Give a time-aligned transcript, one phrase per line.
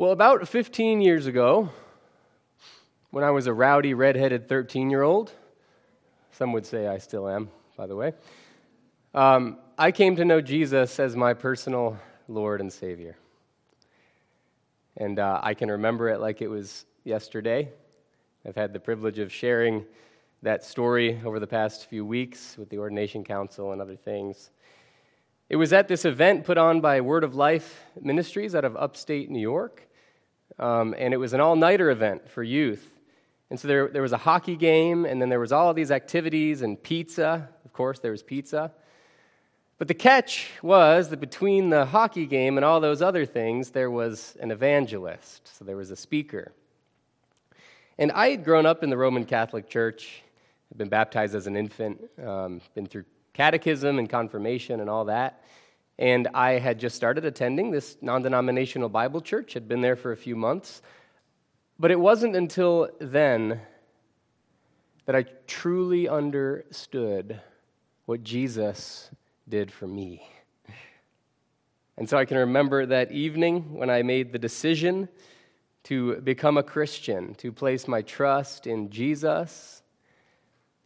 [0.00, 1.70] Well, about 15 years ago,
[3.10, 5.32] when I was a rowdy, redheaded 13 year old,
[6.30, 8.12] some would say I still am, by the way,
[9.12, 11.98] um, I came to know Jesus as my personal
[12.28, 13.16] Lord and Savior.
[14.96, 17.68] And uh, I can remember it like it was yesterday.
[18.46, 19.84] I've had the privilege of sharing
[20.42, 24.50] that story over the past few weeks with the Ordination Council and other things.
[25.48, 29.28] It was at this event put on by Word of Life Ministries out of upstate
[29.28, 29.87] New York,
[30.58, 32.86] um, and it was an all nighter event for youth.
[33.50, 36.62] And so there, there was a hockey game, and then there was all these activities
[36.62, 37.48] and pizza.
[37.64, 38.72] Of course, there was pizza.
[39.78, 43.90] But the catch was that between the hockey game and all those other things, there
[43.90, 45.56] was an evangelist.
[45.56, 46.52] So there was a speaker.
[47.96, 50.22] And I had grown up in the Roman Catholic Church.
[50.72, 55.44] I'd been baptized as an infant, um, been through catechism and confirmation and all that.
[55.98, 60.12] And I had just started attending this non denominational Bible church, had been there for
[60.12, 60.80] a few months.
[61.78, 63.60] But it wasn't until then
[65.06, 67.40] that I truly understood
[68.06, 69.10] what Jesus
[69.48, 70.28] did for me.
[71.96, 75.08] And so I can remember that evening when I made the decision
[75.84, 79.82] to become a Christian, to place my trust in Jesus.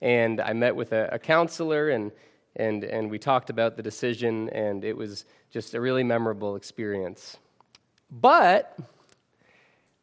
[0.01, 2.13] And I met with a, a counselor and
[2.57, 7.37] and, and we talked about the decision, and it was just a really memorable experience.
[8.11, 8.79] But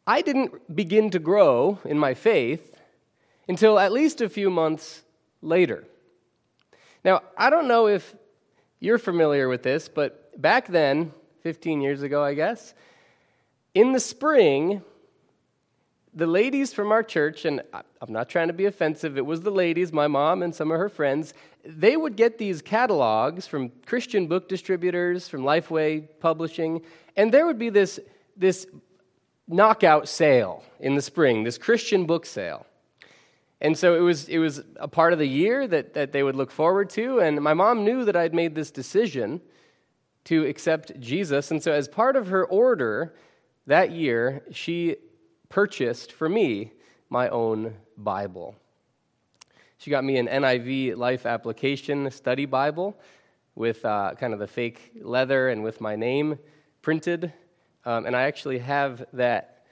[0.07, 2.75] I didn't begin to grow in my faith
[3.47, 5.03] until at least a few months
[5.41, 5.85] later.
[7.03, 8.15] Now, I don't know if
[8.79, 12.73] you're familiar with this, but back then, 15 years ago, I guess,
[13.73, 14.81] in the spring,
[16.13, 19.51] the ladies from our church, and I'm not trying to be offensive, it was the
[19.51, 24.27] ladies, my mom and some of her friends, they would get these catalogs from Christian
[24.27, 26.81] book distributors, from Lifeway Publishing,
[27.15, 27.99] and there would be this,
[28.35, 28.65] this
[29.47, 32.65] knockout sale in the spring, this Christian book sale.
[33.61, 36.35] And so it was, it was a part of the year that, that they would
[36.35, 39.41] look forward to, and my mom knew that I'd made this decision
[40.25, 43.15] to accept Jesus, and so as part of her order
[43.67, 44.95] that year, she
[45.49, 46.71] purchased for me
[47.09, 48.55] my own Bible.
[49.77, 52.97] She got me an NIV Life Application Study Bible
[53.55, 56.37] with uh, kind of the fake leather and with my name
[56.81, 57.33] printed.
[57.85, 59.65] Um, and I actually have that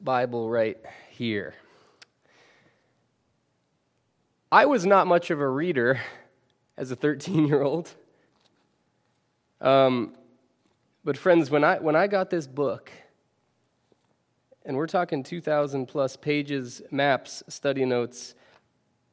[0.00, 0.78] Bible right
[1.10, 1.54] here.
[4.52, 6.00] I was not much of a reader
[6.76, 7.90] as a 13 year old.
[9.60, 10.14] Um,
[11.04, 12.90] but, friends, when I, when I got this book,
[14.64, 18.34] and we're talking 2,000 plus pages, maps, study notes.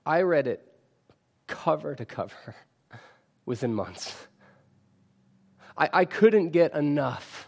[0.06, 0.66] I read it
[1.48, 2.56] cover to cover
[3.46, 4.16] within months.
[5.78, 7.48] I, I couldn't get enough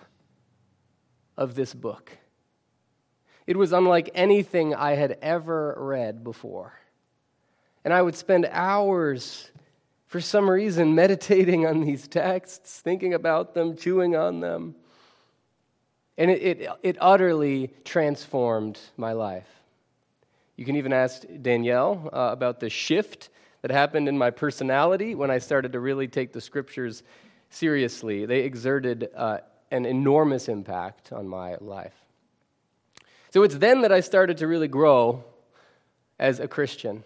[1.37, 2.11] of this book.
[3.47, 6.73] It was unlike anything I had ever read before.
[7.83, 9.51] And I would spend hours,
[10.07, 14.75] for some reason, meditating on these texts, thinking about them, chewing on them.
[16.17, 19.47] And it, it, it utterly transformed my life.
[20.55, 23.29] You can even ask Danielle uh, about the shift
[23.61, 27.01] that happened in my personality when I started to really take the scriptures
[27.49, 28.25] seriously.
[28.25, 29.39] They exerted uh,
[29.71, 31.95] an enormous impact on my life.
[33.31, 35.23] So it's then that I started to really grow
[36.19, 37.03] as a Christian.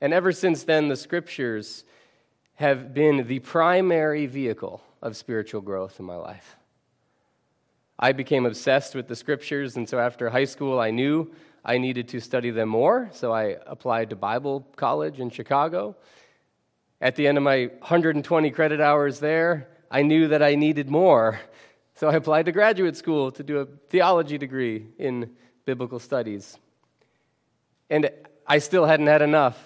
[0.00, 1.84] And ever since then, the scriptures
[2.54, 6.56] have been the primary vehicle of spiritual growth in my life.
[8.02, 11.30] I became obsessed with the scriptures, and so after high school, I knew
[11.62, 15.94] I needed to study them more, so I applied to Bible college in Chicago.
[17.02, 21.40] At the end of my 120 credit hours there, I knew that I needed more,
[21.94, 25.32] so I applied to graduate school to do a theology degree in
[25.66, 26.58] biblical studies.
[27.90, 28.08] And
[28.46, 29.62] I still hadn't had enough,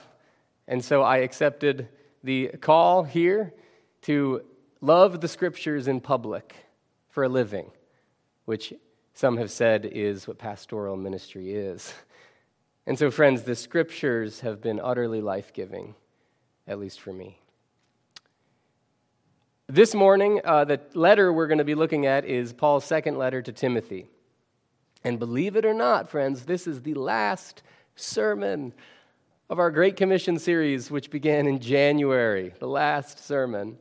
[0.67, 1.89] and so I accepted
[2.25, 3.55] the call here
[4.03, 4.43] to
[4.81, 6.57] love the scriptures in public
[7.11, 7.71] for a living
[8.45, 8.73] which
[9.15, 11.95] some have said is what pastoral ministry is.
[12.87, 15.95] And so, friends, the scriptures have been utterly life giving,
[16.67, 17.39] at least for me.
[19.67, 23.41] This morning, uh, the letter we're going to be looking at is Paul's second letter
[23.41, 24.07] to Timothy.
[25.03, 27.63] And believe it or not, friends, this is the last
[27.97, 28.75] sermon
[29.49, 33.79] of our Great Commission series, which began in January, the last sermon.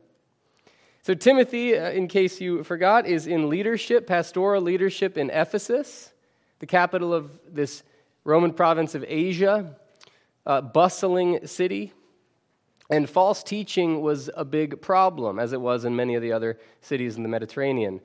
[1.04, 6.10] So, Timothy, uh, in case you forgot, is in leadership, pastoral leadership in Ephesus,
[6.60, 7.82] the capital of this
[8.24, 9.76] Roman province of Asia,
[10.46, 11.92] a bustling city.
[12.88, 16.58] And false teaching was a big problem, as it was in many of the other
[16.80, 18.00] cities in the Mediterranean.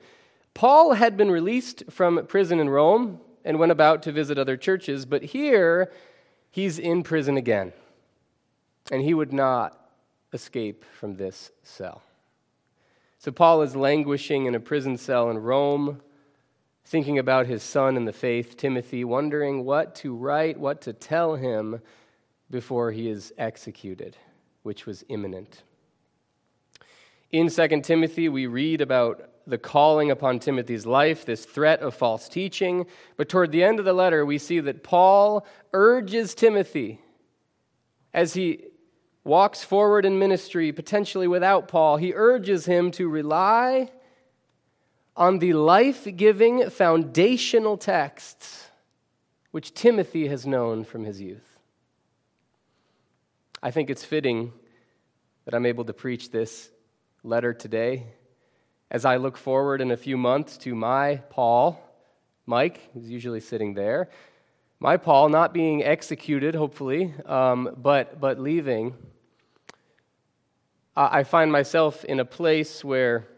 [0.52, 5.06] Paul had been released from prison in Rome and went about to visit other churches,
[5.06, 5.90] but here
[6.50, 7.72] he's in prison again.
[8.92, 9.88] And he would not
[10.34, 12.02] escape from this cell.
[13.20, 16.00] So Paul is languishing in a prison cell in Rome,
[16.86, 21.34] thinking about his son in the faith, Timothy, wondering what to write, what to tell
[21.34, 21.82] him
[22.50, 24.16] before he is executed,
[24.62, 25.64] which was imminent.
[27.30, 32.26] In 2 Timothy, we read about the calling upon Timothy's life, this threat of false
[32.26, 32.86] teaching.
[33.18, 37.02] But toward the end of the letter, we see that Paul urges Timothy
[38.14, 38.64] as he
[39.24, 43.90] walks forward in ministry, potentially without Paul, he urges him to rely
[45.16, 48.68] on the life giving foundational texts
[49.50, 51.58] which Timothy has known from his youth.
[53.62, 54.52] I think it's fitting
[55.44, 56.70] that I'm able to preach this
[57.22, 58.06] letter today
[58.90, 61.80] as I look forward in a few months to my Paul,
[62.46, 64.08] Mike, who's usually sitting there,
[64.80, 68.94] my Paul not being executed, hopefully, um, but, but leaving,
[70.96, 73.28] I find myself in a place where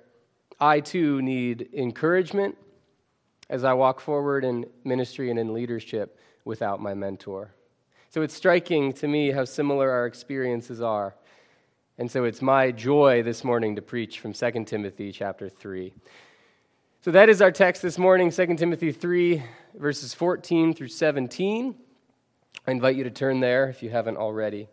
[0.61, 2.57] I too need encouragement
[3.51, 7.55] as I walk forward in ministry and in leadership without my mentor.
[8.09, 11.15] So it's striking to me how similar our experiences are.
[11.99, 15.93] And so it's my joy this morning to preach from 2 Timothy chapter 3.
[17.05, 19.43] So that is our text this morning, 2 Timothy 3,
[19.75, 21.75] verses 14 through 17.
[22.65, 24.69] I invite you to turn there if you haven't already.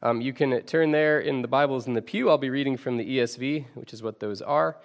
[0.00, 2.30] Um, you can turn there in the Bibles in the pew.
[2.30, 4.78] I'll be reading from the ESV, which is what those are.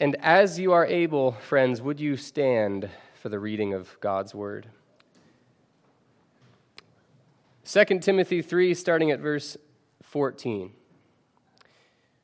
[0.00, 2.88] And as you are able, friends, would you stand
[3.20, 4.68] for the reading of God's word?
[7.66, 9.58] 2 Timothy 3, starting at verse
[10.02, 10.72] 14.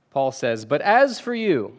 [0.09, 1.79] Paul says, But as for you,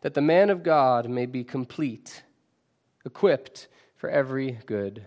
[0.00, 2.22] that the man of God may be complete,
[3.04, 5.04] equipped for every good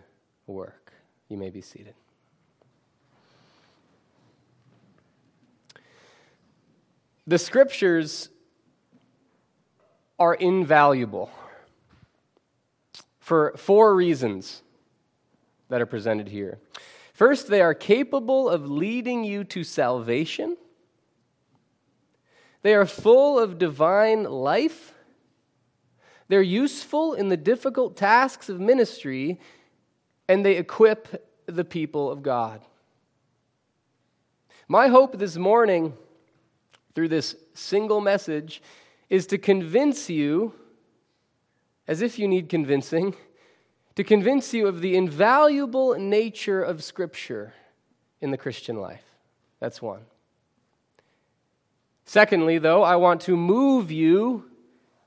[0.47, 0.93] work.
[1.29, 1.93] You may be seated.
[7.25, 8.29] The scriptures
[10.19, 11.31] are invaluable
[13.19, 14.61] for four reasons
[15.69, 16.59] that are presented here.
[17.13, 20.57] First, they are capable of leading you to salvation.
[22.61, 24.93] They are full of divine life.
[26.27, 29.39] They're useful in the difficult tasks of ministry,
[30.27, 32.61] and they equip the people of God.
[34.67, 35.93] My hope this morning,
[36.95, 38.61] through this single message,
[39.09, 40.53] is to convince you
[41.87, 43.15] as if you need convincing,
[43.95, 47.53] to convince you of the invaluable nature of Scripture
[48.21, 49.03] in the Christian life.
[49.59, 50.05] That's one.
[52.11, 54.43] Secondly, though, I want to move you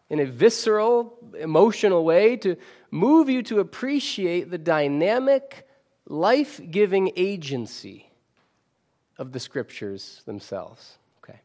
[0.08, 2.56] in a visceral, emotional way, to
[2.90, 5.68] move you to appreciate the dynamic,
[6.06, 8.10] life giving agency
[9.18, 10.96] of the Scriptures themselves.
[11.22, 11.40] Okay.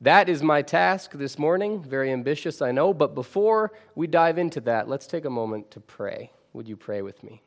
[0.00, 1.80] That is my task this morning.
[1.80, 2.92] Very ambitious, I know.
[2.92, 6.32] But before we dive into that, let's take a moment to pray.
[6.52, 7.42] Would you pray with me?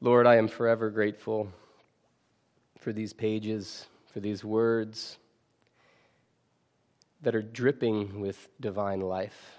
[0.00, 1.50] Lord, I am forever grateful
[2.80, 5.18] for these pages, for these words
[7.22, 9.58] that are dripping with divine life,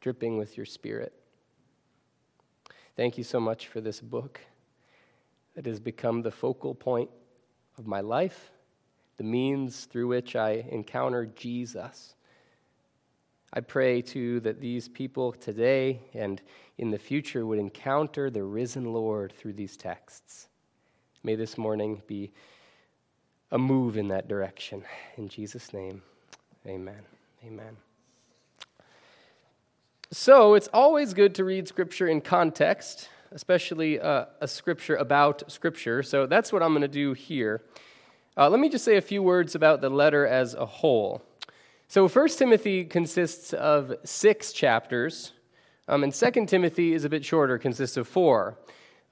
[0.00, 1.12] dripping with your spirit.
[2.94, 4.40] Thank you so much for this book
[5.56, 7.10] that has become the focal point
[7.78, 8.52] of my life,
[9.16, 12.14] the means through which I encounter Jesus.
[13.52, 16.40] I pray too that these people today and
[16.78, 20.48] in the future would encounter the risen Lord through these texts.
[21.26, 22.30] May this morning be
[23.50, 24.84] a move in that direction.
[25.16, 26.02] In Jesus' name,
[26.64, 27.00] amen.
[27.44, 27.76] Amen.
[30.12, 36.00] So, it's always good to read Scripture in context especially uh, a scripture about Scripture.
[36.04, 37.60] So that's what I'm going to do here.
[38.36, 41.22] Uh, let me just say a few words about the letter as a whole.
[41.88, 45.32] So, 1 Timothy consists of six chapters,
[45.88, 48.56] um, and 2 Timothy is a bit shorter, consists of four.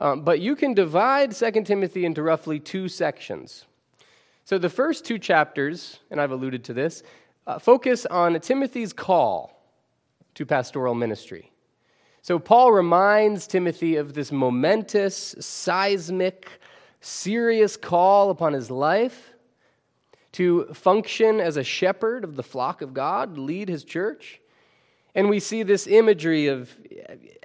[0.04, 3.64] Um, but you can divide 2 Timothy into roughly two sections.
[4.44, 7.02] So the first two chapters, and I've alluded to this,
[7.46, 9.64] uh, focus on Timothy's call
[10.34, 11.50] to pastoral ministry.
[12.20, 16.50] So Paul reminds Timothy of this momentous, seismic,
[17.00, 19.32] serious call upon his life
[20.32, 24.42] to function as a shepherd of the flock of God, lead his church.
[25.14, 26.76] And we see this imagery of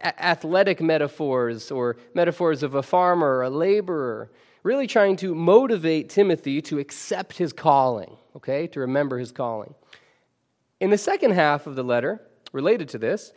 [0.03, 4.31] athletic metaphors or metaphors of a farmer or a laborer,
[4.63, 9.75] really trying to motivate Timothy to accept his calling, okay, to remember his calling.
[10.79, 12.21] In the second half of the letter,
[12.53, 13.33] related to this,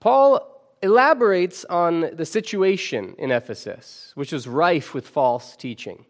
[0.00, 0.46] Paul
[0.82, 6.06] elaborates on the situation in Ephesus, which was rife with false teaching.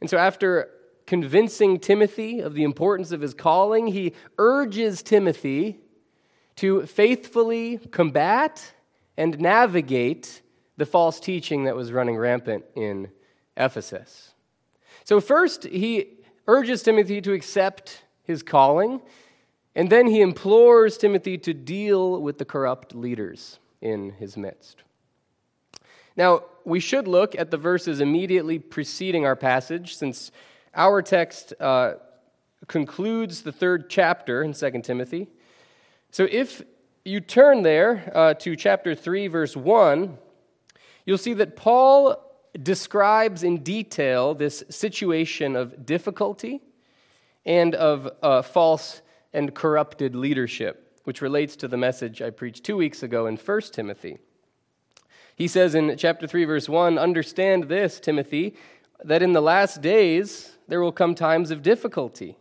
[0.00, 0.70] And so, after
[1.06, 5.81] convincing Timothy of the importance of his calling, he urges Timothy
[6.56, 8.72] to faithfully combat
[9.16, 10.42] and navigate
[10.76, 13.08] the false teaching that was running rampant in
[13.56, 14.32] Ephesus.
[15.04, 16.08] So, first, he
[16.46, 19.00] urges Timothy to accept his calling,
[19.74, 24.82] and then he implores Timothy to deal with the corrupt leaders in his midst.
[26.16, 30.30] Now, we should look at the verses immediately preceding our passage, since
[30.74, 31.94] our text uh,
[32.68, 35.28] concludes the third chapter in 2 Timothy.
[36.12, 36.60] So if
[37.06, 40.18] you turn there uh, to chapter 3, verse 1,
[41.06, 42.22] you'll see that Paul
[42.62, 46.60] describes in detail this situation of difficulty
[47.46, 49.00] and of uh, false
[49.32, 53.60] and corrupted leadership, which relates to the message I preached two weeks ago in 1
[53.72, 54.18] Timothy.
[55.34, 58.54] He says in chapter 3, verse 1 Understand this, Timothy,
[59.02, 62.36] that in the last days there will come times of difficulty.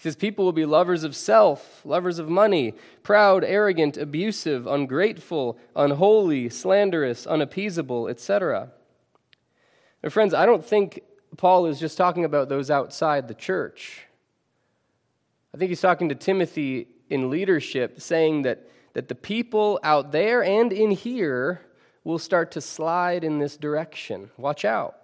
[0.00, 5.58] He says, People will be lovers of self, lovers of money, proud, arrogant, abusive, ungrateful,
[5.76, 8.70] unholy, slanderous, unappeasable, etc.
[10.02, 11.02] Now, friends, I don't think
[11.36, 14.06] Paul is just talking about those outside the church.
[15.54, 20.42] I think he's talking to Timothy in leadership, saying that, that the people out there
[20.42, 21.60] and in here
[22.04, 24.30] will start to slide in this direction.
[24.38, 24.96] Watch out.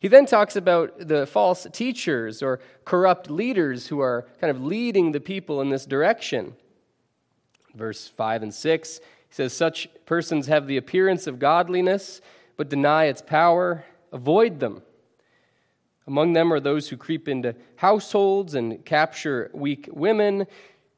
[0.00, 5.12] He then talks about the false teachers or corrupt leaders who are kind of leading
[5.12, 6.56] the people in this direction.
[7.74, 12.22] Verse 5 and 6, he says, Such persons have the appearance of godliness,
[12.56, 13.84] but deny its power.
[14.10, 14.82] Avoid them.
[16.06, 20.46] Among them are those who creep into households and capture weak women.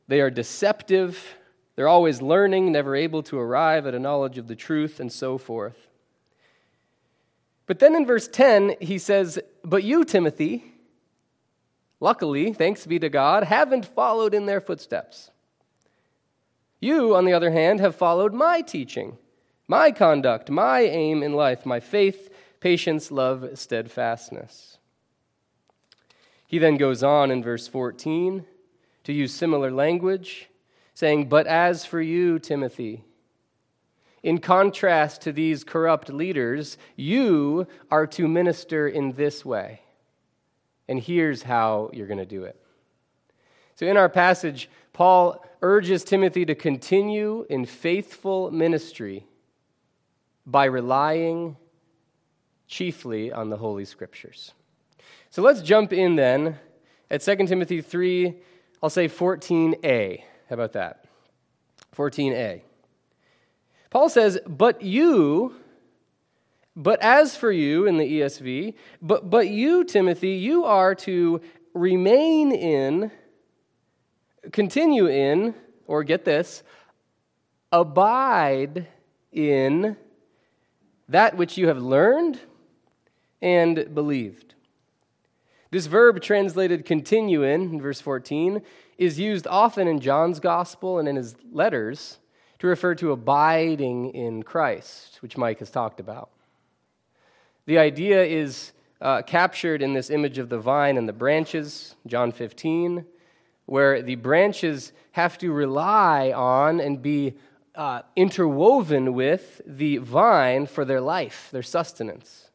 [0.06, 1.36] They are deceptive.
[1.74, 5.38] They're always learning, never able to arrive at a knowledge of the truth, and so
[5.38, 5.88] forth.
[7.72, 10.62] But then in verse 10, he says, But you, Timothy,
[12.00, 15.30] luckily, thanks be to God, haven't followed in their footsteps.
[16.80, 19.16] You, on the other hand, have followed my teaching,
[19.68, 22.28] my conduct, my aim in life, my faith,
[22.60, 24.76] patience, love, steadfastness.
[26.46, 28.44] He then goes on in verse 14
[29.04, 30.50] to use similar language,
[30.92, 33.02] saying, But as for you, Timothy,
[34.22, 39.80] in contrast to these corrupt leaders, you are to minister in this way.
[40.88, 42.60] And here's how you're going to do it.
[43.74, 49.26] So, in our passage, Paul urges Timothy to continue in faithful ministry
[50.46, 51.56] by relying
[52.66, 54.52] chiefly on the Holy Scriptures.
[55.30, 56.58] So, let's jump in then
[57.10, 58.34] at 2 Timothy 3,
[58.82, 60.22] I'll say 14a.
[60.48, 61.04] How about that?
[61.96, 62.62] 14a.
[63.92, 65.54] Paul says, But you,
[66.74, 68.72] but as for you in the ESV,
[69.02, 71.42] but, but you, Timothy, you are to
[71.74, 73.10] remain in,
[74.50, 75.54] continue in,
[75.86, 76.62] or get this,
[77.70, 78.86] abide
[79.30, 79.98] in
[81.10, 82.40] that which you have learned
[83.42, 84.54] and believed.
[85.70, 88.62] This verb translated continue in, in verse 14,
[88.96, 92.18] is used often in John's gospel and in his letters
[92.62, 96.30] to refer to abiding in Christ, which Mike has talked about.
[97.66, 102.30] The idea is uh, captured in this image of the vine and the branches, John
[102.30, 103.04] 15,
[103.66, 107.34] where the branches have to rely on and be
[107.74, 112.50] uh, interwoven with the vine for their life, their sustenance.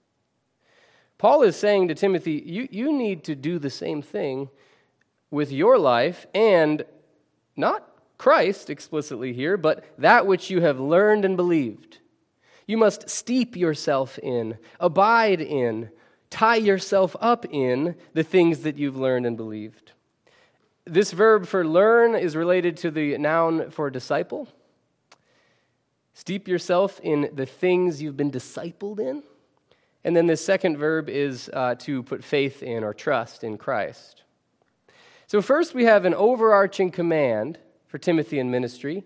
[1.18, 4.48] Paul is saying to Timothy, you, you need to do the same thing
[5.32, 6.86] with your life and
[7.58, 12.00] not Christ explicitly here, but that which you have learned and believed.
[12.66, 15.90] You must steep yourself in, abide in,
[16.30, 19.94] tie yourself up in the things that you've learned and believed.
[20.86, 24.48] This verb for learn is related to the noun for disciple.
[26.14, 29.22] Steep yourself in the things you've been discipled in.
[30.04, 34.24] And then the second verb is uh, to put faith in or trust in Christ.
[35.28, 39.04] So, first we have an overarching command for Timothy in ministry.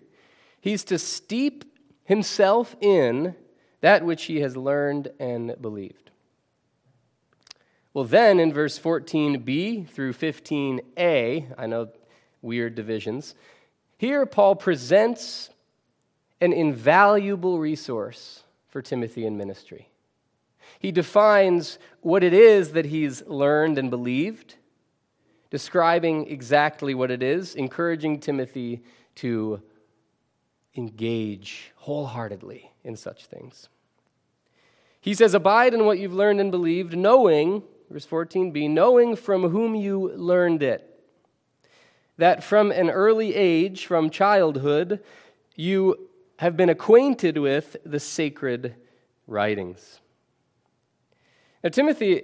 [0.60, 1.64] He's to steep
[2.04, 3.34] himself in
[3.80, 6.10] that which he has learned and believed.
[7.94, 11.88] Well, then in verse 14b through 15a, I know
[12.40, 13.34] weird divisions,
[13.98, 15.50] here Paul presents
[16.40, 19.88] an invaluable resource for Timothy in ministry.
[20.78, 24.56] He defines what it is that he's learned and believed,
[25.52, 28.82] describing exactly what it is, encouraging Timothy
[29.14, 29.60] to
[30.74, 33.68] engage wholeheartedly in such things.
[34.98, 39.74] He says, Abide in what you've learned and believed, knowing, verse 14b, knowing from whom
[39.74, 40.88] you learned it.
[42.16, 45.00] That from an early age, from childhood,
[45.54, 48.74] you have been acquainted with the sacred
[49.26, 50.00] writings.
[51.62, 52.22] Now, Timothy,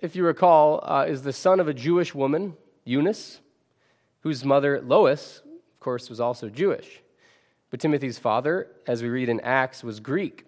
[0.00, 3.40] if you recall, uh, is the son of a Jewish woman, Eunice,
[4.20, 7.00] whose mother, Lois, of course, was also Jewish.
[7.70, 10.44] But Timothy's father, as we read in Acts, was Greek.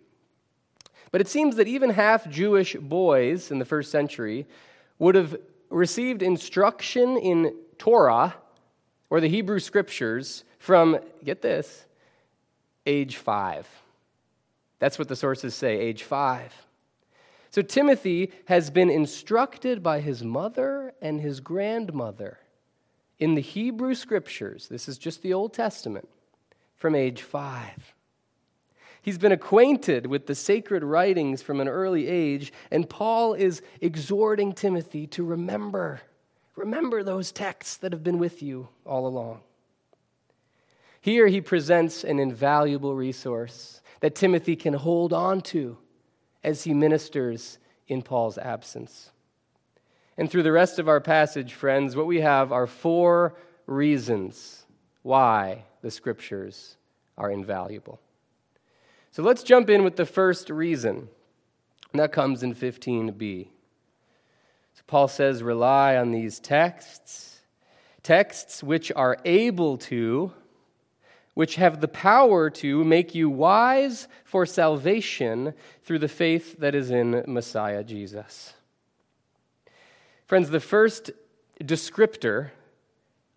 [1.12, 4.46] But it seems that even half Jewish boys in the first century
[4.98, 5.36] would have
[5.68, 8.34] received instruction in Torah
[9.08, 11.84] or the Hebrew scriptures from, get this,
[12.86, 13.66] age five.
[14.78, 16.52] That's what the sources say, age five.
[17.50, 22.38] So Timothy has been instructed by his mother and his grandmother
[23.18, 24.68] in the Hebrew scriptures.
[24.68, 26.08] This is just the Old Testament
[26.76, 27.94] from age five.
[29.02, 34.52] He's been acquainted with the sacred writings from an early age, and Paul is exhorting
[34.52, 36.02] Timothy to remember.
[36.54, 39.40] Remember those texts that have been with you all along.
[41.00, 45.78] Here he presents an invaluable resource that Timothy can hold on to
[46.42, 49.10] as he ministers in Paul's absence.
[50.16, 53.34] And through the rest of our passage, friends, what we have are four
[53.66, 54.64] reasons
[55.02, 56.76] why the scriptures
[57.16, 58.00] are invaluable.
[59.12, 61.08] So let's jump in with the first reason,
[61.92, 63.48] and that comes in 15b.
[64.74, 67.40] So Paul says, rely on these texts,
[68.02, 70.32] texts which are able to,
[71.34, 76.90] which have the power to make you wise for salvation through the faith that is
[76.90, 78.54] in Messiah Jesus.
[80.26, 81.10] Friends, the first
[81.60, 82.50] descriptor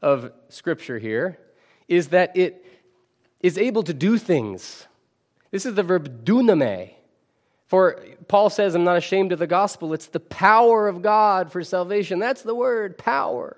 [0.01, 1.39] of Scripture here
[1.88, 2.65] is that it
[3.39, 4.88] is able to do things.
[5.51, 6.91] This is the verb dunamai.
[7.67, 9.93] For Paul says, I'm not ashamed of the gospel.
[9.93, 12.19] It's the power of God for salvation.
[12.19, 13.58] That's the word, power.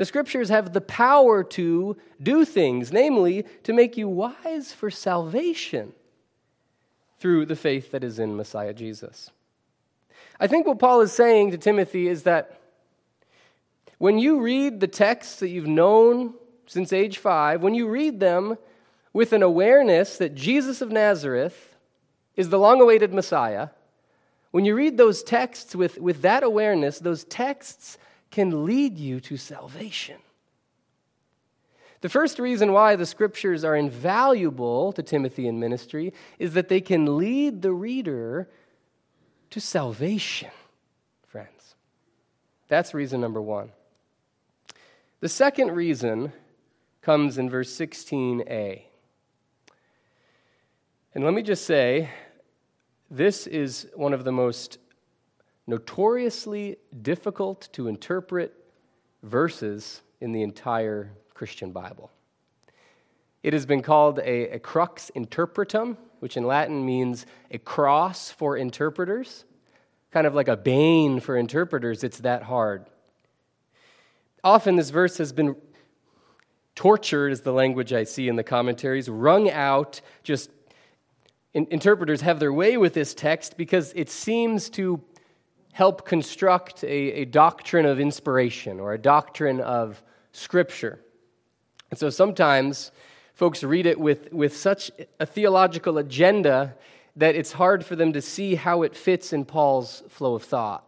[0.00, 5.92] The scriptures have the power to do things, namely, to make you wise for salvation
[7.18, 9.30] through the faith that is in Messiah Jesus.
[10.40, 12.58] I think what Paul is saying to Timothy is that
[13.98, 16.32] when you read the texts that you've known
[16.66, 18.56] since age five, when you read them
[19.12, 21.76] with an awareness that Jesus of Nazareth
[22.36, 23.68] is the long awaited Messiah,
[24.50, 27.98] when you read those texts with, with that awareness, those texts
[28.30, 30.16] can lead you to salvation.
[32.00, 36.80] The first reason why the scriptures are invaluable to Timothy in ministry is that they
[36.80, 38.48] can lead the reader
[39.50, 40.50] to salvation,
[41.26, 41.74] friends.
[42.68, 43.72] That's reason number one.
[45.20, 46.32] The second reason
[47.02, 48.82] comes in verse 16a.
[51.14, 52.10] And let me just say,
[53.10, 54.78] this is one of the most
[55.70, 58.52] notoriously difficult to interpret
[59.22, 62.10] verses in the entire Christian Bible.
[63.42, 68.56] It has been called a, a, crux interpretum, which in Latin means a cross for
[68.56, 69.44] interpreters,
[70.10, 72.04] kind of like a bane for interpreters.
[72.04, 72.84] It's that hard.
[74.44, 75.56] Often, this verse has been
[76.74, 80.00] tortured, is the language I see in the commentaries, wrung out.
[80.22, 80.50] Just
[81.54, 85.02] in, interpreters have their way with this text because it seems to
[85.72, 90.02] help construct a, a doctrine of inspiration or a doctrine of
[90.32, 91.00] Scripture.
[91.90, 92.92] And so sometimes
[93.34, 96.76] folks read it with, with such a theological agenda
[97.16, 100.84] that it's hard for them to see how it fits in Paul's flow of thought.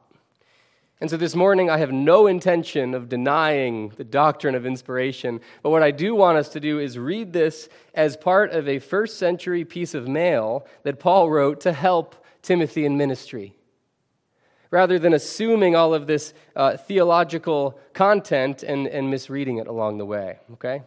[1.00, 5.70] And so this morning, I have no intention of denying the doctrine of inspiration, but
[5.70, 9.18] what I do want us to do is read this as part of a first
[9.18, 13.56] century piece of mail that Paul wrote to help Timothy in ministry
[14.72, 20.04] rather than assuming all of this uh, theological content and, and misreading it along the
[20.04, 20.82] way, okay?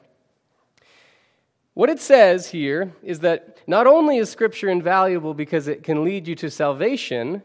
[1.76, 6.28] What it says here is that not only is Scripture invaluable because it can lead
[6.28, 7.44] you to salvation,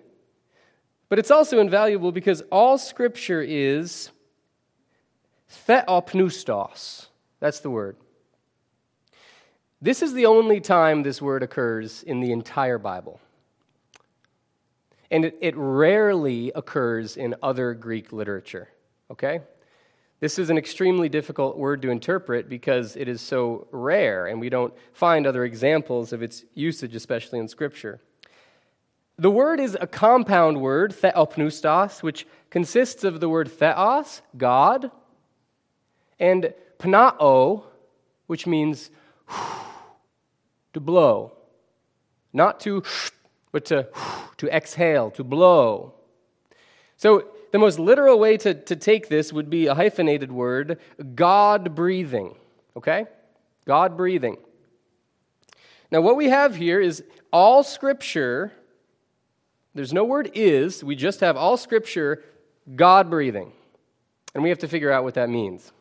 [1.10, 4.10] But it's also invaluable because all Scripture is
[5.68, 7.08] theopneustos.
[7.40, 7.96] That's the word.
[9.82, 13.20] This is the only time this word occurs in the entire Bible.
[15.10, 18.68] And it, it rarely occurs in other Greek literature,
[19.10, 19.40] okay?
[20.20, 24.50] This is an extremely difficult word to interpret because it is so rare, and we
[24.50, 28.00] don't find other examples of its usage, especially in Scripture.
[29.18, 34.90] The word is a compound word, theopneustos, which consists of the word theos, God,
[36.18, 37.64] and pnao,
[38.26, 38.90] which means
[40.74, 41.32] to blow.
[42.32, 42.82] Not to,
[43.52, 43.88] but to,
[44.36, 45.94] to exhale, to blow.
[46.96, 50.78] So, the most literal way to, to take this would be a hyphenated word
[51.14, 52.36] God breathing.
[52.76, 53.06] Okay?
[53.66, 54.36] God breathing.
[55.90, 58.52] Now, what we have here is all scripture,
[59.74, 62.22] there's no word is, we just have all scripture
[62.76, 63.52] God breathing.
[64.34, 65.72] And we have to figure out what that means.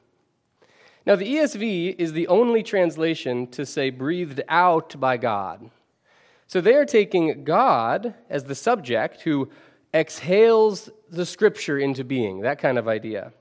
[1.05, 5.69] Now, the ESV is the only translation to say breathed out by God.
[6.49, 9.49] So they are taking God as the subject who
[9.93, 13.33] exhales the scripture into being, that kind of idea.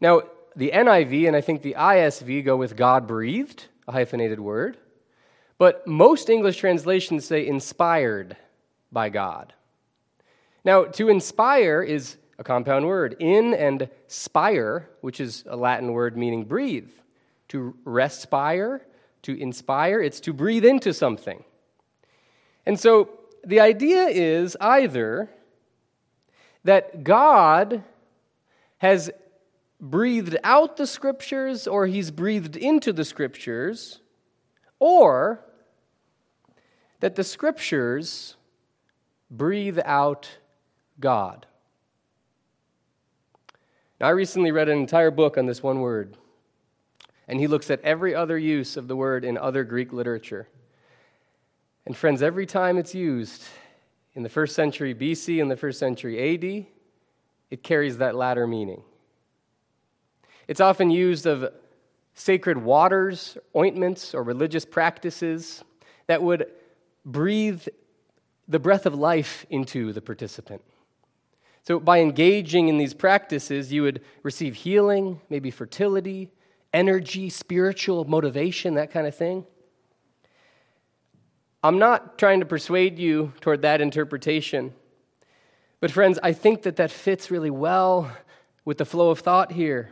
[0.00, 0.22] Now,
[0.56, 4.78] the NIV and I think the ISV go with God breathed, a hyphenated word,
[5.58, 8.36] but most English translations say inspired
[8.90, 9.54] by God.
[10.64, 13.14] Now, to inspire is a compound word.
[13.20, 16.90] In and spire, which is a Latin word meaning breathe.
[17.50, 18.84] To respire,
[19.22, 21.44] to inspire, it's to breathe into something.
[22.66, 23.10] And so
[23.44, 25.30] the idea is either
[26.64, 27.84] that God
[28.78, 29.10] has
[29.80, 34.00] breathed out the scriptures or he's breathed into the scriptures,
[34.78, 35.40] or
[37.00, 38.36] that the scriptures
[39.30, 40.38] breathe out
[40.98, 41.46] God.
[44.00, 46.16] Now, I recently read an entire book on this one word,
[47.28, 50.48] and he looks at every other use of the word in other Greek literature.
[51.86, 53.44] And, friends, every time it's used
[54.14, 56.66] in the first century BC and the first century AD,
[57.50, 58.82] it carries that latter meaning.
[60.48, 61.52] It's often used of
[62.14, 65.62] sacred waters, ointments, or religious practices
[66.08, 66.50] that would
[67.04, 67.66] breathe
[68.48, 70.62] the breath of life into the participant.
[71.62, 76.30] So, by engaging in these practices, you would receive healing, maybe fertility,
[76.72, 79.44] energy, spiritual motivation, that kind of thing.
[81.66, 84.72] I'm not trying to persuade you toward that interpretation.
[85.80, 88.10] But, friends, I think that that fits really well
[88.64, 89.90] with the flow of thought here.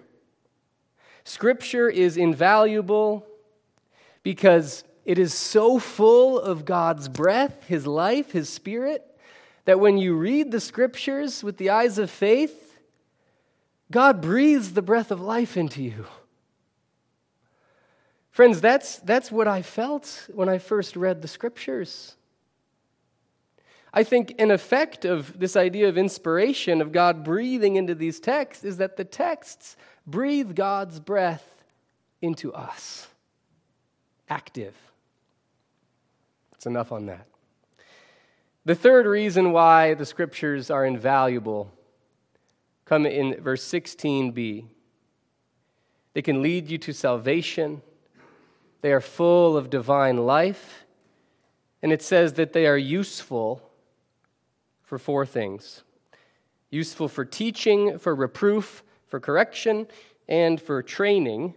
[1.25, 3.27] Scripture is invaluable
[4.23, 9.05] because it is so full of God's breath, His life, His Spirit,
[9.65, 12.79] that when you read the scriptures with the eyes of faith,
[13.91, 16.07] God breathes the breath of life into you.
[18.35, 22.17] Friends, that's, that's what I felt when I first read the scriptures.
[23.93, 28.65] I think an effect of this idea of inspiration, of God breathing into these texts,
[28.65, 31.49] is that the texts breathe God's breath
[32.21, 33.07] into us.
[34.29, 34.75] Active.
[36.57, 37.29] It's enough on that.
[38.65, 41.71] The third reason why the scriptures are invaluable
[42.85, 44.65] come in verse 16b.
[46.15, 47.81] They can lead you to salvation.
[48.85, 50.85] They are full of divine life.
[51.83, 53.63] And it says that they are useful
[54.83, 55.83] for four things
[56.69, 59.87] useful for teaching, for reproof, for correction,
[60.29, 61.55] and for training,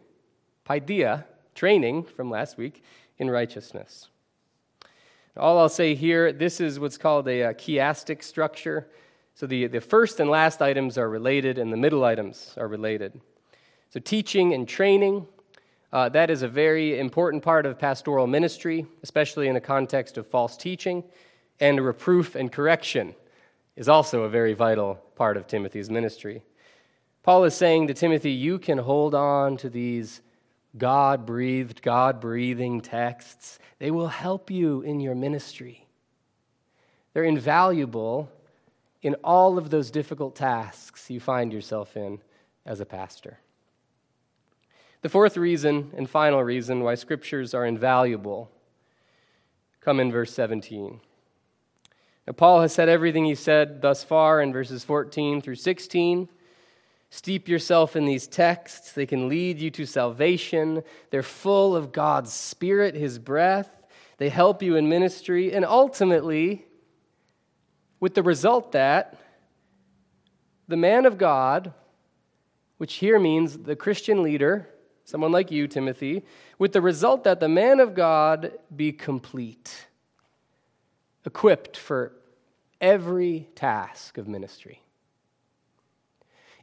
[0.65, 2.81] paideia, training from last week,
[3.17, 4.07] in righteousness.
[5.35, 8.87] All I'll say here, this is what's called a, a chiastic structure.
[9.33, 13.19] So the, the first and last items are related, and the middle items are related.
[13.89, 15.27] So teaching and training,
[15.93, 20.27] uh, that is a very important part of pastoral ministry, especially in the context of
[20.27, 21.03] false teaching.
[21.59, 23.15] And reproof and correction
[23.75, 26.43] is also a very vital part of Timothy's ministry.
[27.23, 30.21] Paul is saying to Timothy, you can hold on to these
[30.77, 33.59] God breathed, God breathing texts.
[33.79, 35.87] They will help you in your ministry.
[37.13, 38.29] They're invaluable
[39.01, 42.19] in all of those difficult tasks you find yourself in
[42.65, 43.39] as a pastor.
[45.07, 48.51] The fourth reason and final reason why scriptures are invaluable
[49.79, 50.99] come in verse 17.
[52.27, 56.27] Now, Paul has said everything he said thus far in verses 14 through 16.
[57.09, 58.91] Steep yourself in these texts.
[58.91, 60.83] They can lead you to salvation.
[61.09, 63.87] They're full of God's Spirit, His breath.
[64.17, 65.53] They help you in ministry.
[65.53, 66.65] And ultimately,
[68.01, 69.17] with the result that
[70.67, 71.71] the man of God,
[72.77, 74.67] which here means the Christian leader,
[75.07, 76.21] someone like you, Timothy,
[76.59, 79.87] with the result that the man of God be complete,
[81.25, 82.11] equipped for
[82.81, 84.83] every task of ministry.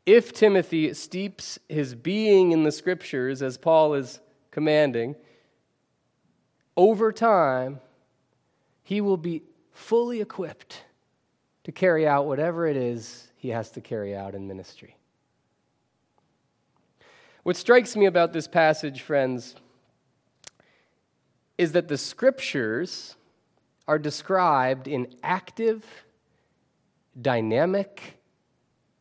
[0.04, 5.16] If Timothy steeps his being in the scriptures, as Paul is commanding,
[6.76, 7.80] over time,
[8.83, 10.85] he will be fully equipped
[11.64, 14.98] to carry out whatever it is he has to carry out in ministry.
[17.44, 19.54] What strikes me about this passage, friends,
[21.59, 23.16] is that the scriptures
[23.87, 25.85] are described in active,
[27.20, 28.18] dynamic,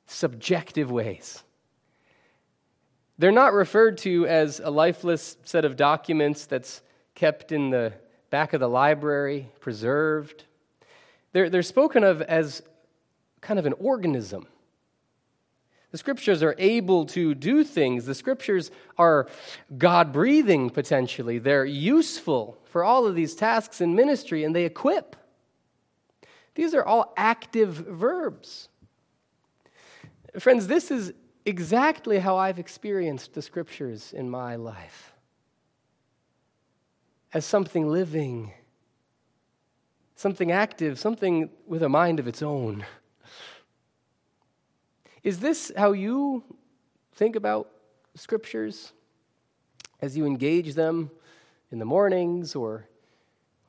[0.08, 1.42] subjective ways.
[3.18, 6.82] They're not referred to as a lifeless set of documents that's
[7.16, 7.94] kept in the
[8.30, 10.44] back of the library, preserved.
[11.32, 12.62] They're, they're spoken of as
[13.40, 14.48] kind of an organism.
[15.94, 18.08] The scriptures are able to do things.
[18.08, 19.28] The scriptures are
[19.78, 21.38] God breathing potentially.
[21.38, 25.16] They're useful for all of these tasks in ministry and they equip.
[26.56, 28.70] These are all active verbs.
[30.40, 31.14] Friends, this is
[31.46, 35.14] exactly how I've experienced the scriptures in my life
[37.36, 38.52] as something living,
[40.16, 42.84] something active, something with a mind of its own.
[45.24, 46.44] Is this how you
[47.14, 47.70] think about
[48.16, 48.92] scriptures
[50.02, 51.10] as you engage them
[51.72, 52.88] in the mornings or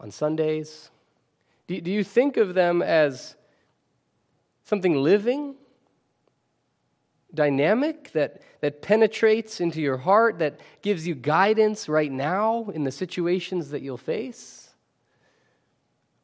[0.01, 0.91] on Sundays?
[1.69, 3.37] Do, do you think of them as
[4.65, 5.55] something living,
[7.33, 12.91] dynamic, that, that penetrates into your heart, that gives you guidance right now in the
[12.91, 14.71] situations that you'll face?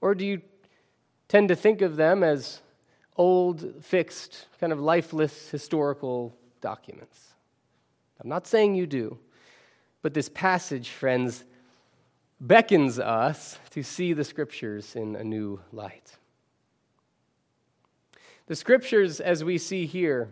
[0.01, 0.43] Or do you
[1.29, 2.63] tend to think of them as
[3.21, 7.35] old, fixed, kind of lifeless historical documents?
[8.19, 9.19] I'm not saying you do,
[10.01, 11.45] but this passage, friends,
[12.41, 16.17] beckons us to see the scriptures in a new light.
[18.47, 20.31] The scriptures, as we see here,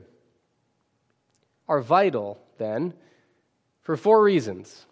[1.68, 2.94] are vital, then,
[3.82, 4.86] for four reasons.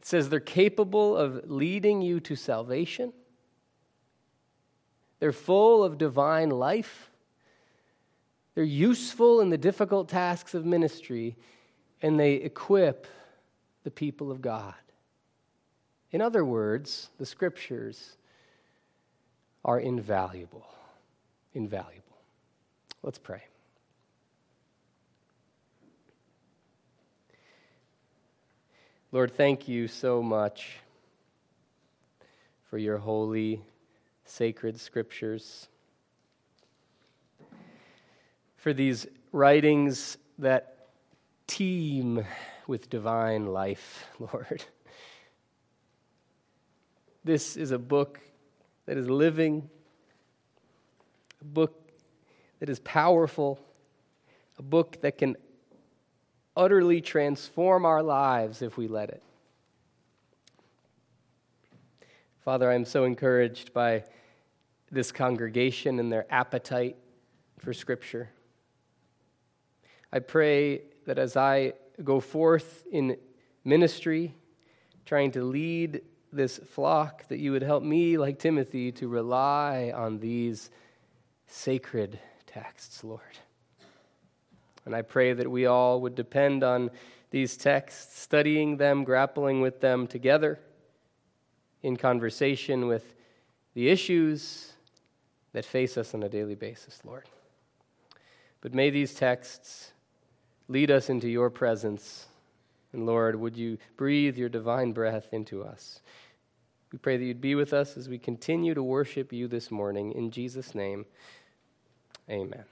[0.00, 3.14] It says they're capable of leading you to salvation,
[5.18, 7.10] they're full of divine life,
[8.54, 11.36] they're useful in the difficult tasks of ministry,
[12.00, 13.06] and they equip
[13.84, 14.74] the people of God.
[16.10, 18.16] In other words, the scriptures
[19.64, 20.66] are invaluable.
[21.52, 22.02] Invaluable.
[23.02, 23.42] Let's pray.
[29.12, 30.78] Lord, thank you so much
[32.70, 33.62] for your holy,
[34.26, 35.68] sacred scriptures,
[38.56, 40.88] for these writings that
[41.46, 42.24] teem
[42.66, 44.64] with divine life, Lord.
[47.24, 48.20] This is a book
[48.86, 49.68] that is living,
[51.40, 51.90] a book
[52.60, 53.58] that is powerful,
[54.58, 55.36] a book that can
[56.56, 59.22] utterly transform our lives if we let it.
[62.46, 64.04] Father, I'm so encouraged by
[64.92, 66.96] this congregation and their appetite
[67.58, 68.30] for Scripture.
[70.12, 71.72] I pray that as I
[72.04, 73.16] go forth in
[73.64, 74.32] ministry,
[75.04, 80.20] trying to lead this flock, that you would help me, like Timothy, to rely on
[80.20, 80.70] these
[81.48, 83.22] sacred texts, Lord.
[84.84, 86.92] And I pray that we all would depend on
[87.32, 90.60] these texts, studying them, grappling with them together
[91.86, 93.14] in conversation with
[93.74, 94.72] the issues
[95.52, 97.28] that face us on a daily basis, Lord.
[98.60, 99.92] But may these texts
[100.66, 102.26] lead us into your presence.
[102.92, 106.00] And Lord, would you breathe your divine breath into us?
[106.90, 110.10] We pray that you'd be with us as we continue to worship you this morning.
[110.10, 111.06] In Jesus' name,
[112.28, 112.64] amen.